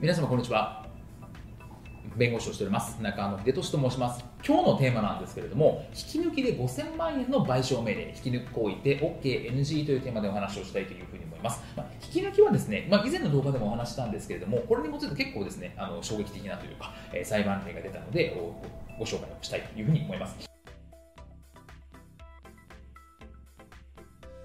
[0.00, 0.86] 皆様こんにちは。
[2.16, 3.02] 弁護士をしております。
[3.02, 4.24] 中野秀俊と申します。
[4.46, 18.40] 今日のテーマなんですけれども引き抜きで5000万円の賠償命令引き抜き行為で OKNG というテーマでお話をしたいというふうに思います、まあ、引き抜きはですね、まあ、以前の動画でもお話したんですけれどもこれに基づいて結構ですねあの衝撃的なというか、えー、裁判例が出たので
[18.96, 20.47] ご紹介をしたいというふうに思います。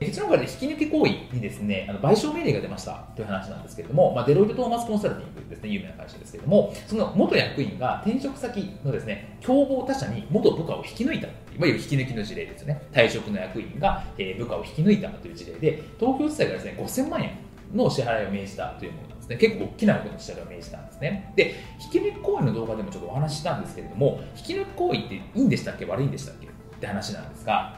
[0.03, 11.33] 結論から引き抜き行為にですね、あの賠償命令が出ましたという話なんですけれども、まあ、デロイト・トーマス・コンサルティングですね、有名な会社ですけれども、その元役員が転職先のですね、競合他社に元部下を引き抜いた、いわ
[11.67, 17.31] ゆる引き抜きの事例ですよね、退職の役員が、え部下を引き抜いたという事例で、東京地裁がですね、5000万円
[17.73, 19.37] の支払いを命じたというものなんですね。
[19.37, 21.33] 結構大きなことの支払いを命じたんですね。
[21.35, 25.85] で、引き抜き行為の動画でもちょっとお話ししたんですけれども、引き抜き行為っていいんでしたっけ？
[25.85, 26.47] 悪いんでしたっけ？
[26.47, 27.77] って話なんですが、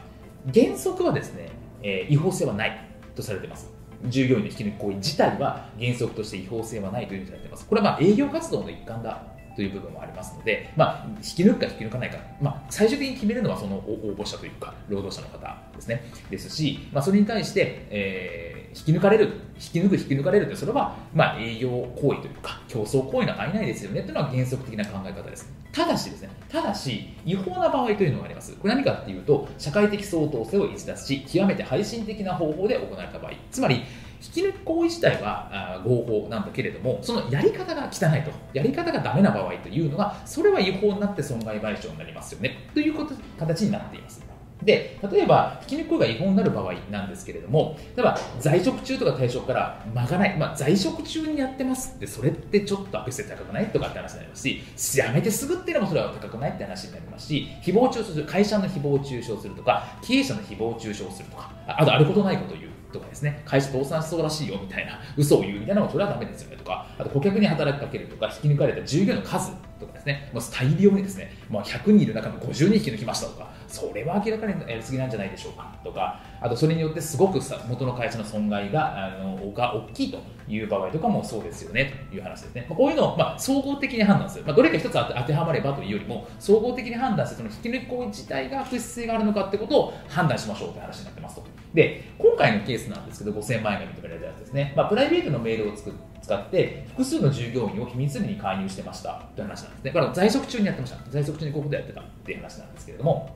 [0.52, 1.48] 原則はですね、
[1.82, 3.70] えー、違法性はないとされています。
[4.04, 7.66] 従業員の引き抜き行為自体は原則として違法性はないというふうにされています。
[7.66, 16.04] これはまあ営業活動の一環だという部分もありますので、まあ、引き抜くか引き抜かないか、まあ、最終的に決めるのはその応募者というか、労働者の方ですね。
[16.30, 25.50] ですし、まあ、それに対して、えー、引き抜かれる、引き抜く、引き抜かれるって、それは、まあ、営業行為というか、競争行為の範囲内ですよねというのは原則的な考え方です。
[25.72, 28.54] ただしですね、ただし、違法な場合というのがあります。
[28.56, 33.82] これ何かっていうと、社会的相当性を逸脱し、極めて配信的な方法で行われた場合、つまり、
[34.22, 44.35] 引き抜き行為自体は合法なんだけれども、そのやり方が汚いと、やり方がダメな場合というのが、それは違法になって損害賠償になりますよね、ということ形になっています。
[44.62, 51.94] で、例えば、引き抜き行為が違法になる場合なんですけれども、例えば、在職中とか退職からまがない、まあ、在職中にやってます。
[51.96, 53.66] って、それってちょっと悪質性高くない？
[53.66, 56.52] とかって話になりますし、辞めてすぐっていうのもそれは高くない？
[56.52, 62.70] って話になりますし、誹謗中傷する、会社の誹謗中傷するとか、経営者の誹謗中傷するとか、あと、あることないことを言う。
[62.92, 80.18] とかですね、会社倒産しそうらしいよみたいな嘘を言うみたいなのもそれはダメですよねとか、あと顧客に働きかけるとか、引き抜かれた従業員の数とかですね、もう大量にですね、まあ、100人いる中の50人引き抜きましたとか、それは明らかにやりすぎなんじゃないでしょうかとか、あとそれによってすごくさ元の会社の損害があのが大きいと
[80.48, 82.66] いう場合とかもそうですよねという話ですね。
[82.68, 91.44] まあ、こういうのを、まあ、総合的に判断する、まあ、どれか一つ当てはまればというよりも、総合的に判断して、その引き抜き行為自体が悪質性があるのかってことを判断しましょうという話になってますと。
[91.74, 99.92] で、今回のケースなんですけど、5000万円が認められたやつですね、まあ、プライベートのメールを作使って複数の従業員を秘密裏に介入してましたという話なんですね。
[99.92, 100.98] だから在職中にやってました。
[101.10, 103.30] 在職中にこういうことやってたっていう話なんですけれども、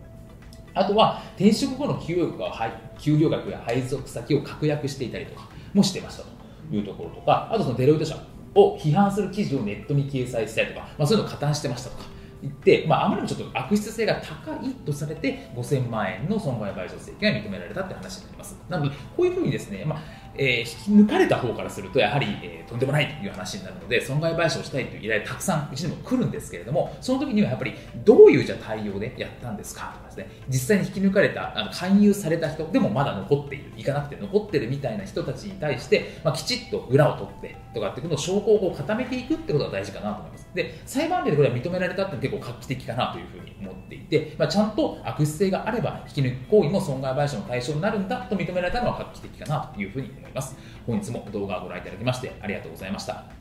[0.74, 6.28] あとは転職後の給料額給料額や配属先を確約していたりとかもしてましたと
[6.74, 8.16] いうところとか、あとそのデロイト社
[8.54, 12.20] を批判する記事をネットに掲載したりとか、まあ、そういうのを加担してましたとか。
[12.42, 18.56] 言って、まあ、あまりにもちょっと悪質性が高いとされて5000万円の損害賠償請求が認められたって話になります。
[18.68, 20.00] なので、こういうふうにですね、まあ
[20.34, 40.48] えー、引き抜かれた方からすると、やはり、えー、とんでもないという話になるので、損害賠償したいという依頼たくさんうちにも来るんですけれども、その時にはやっぱり、どういうじゃ対応でやったんですかね、実際に引き抜かれた、あの勧誘された人でもまだ残っている、行かなくて残ってるみたいな人たちに対して、まあ、きちっと裏を取ってとかってことを証拠を固めていくってことが大事かなと思います。
[40.54, 50.56] で、裁判例でこれは認められたって結構画期的かなというふうに思っていて、まあ、ちゃんと悪質性があれば、引き抜き行為も損害賠償の対象になるんだと認められたのは画期的かなというふうに思います。
[50.86, 53.39] 本日も動画をご覧いただきましてありがとうございました。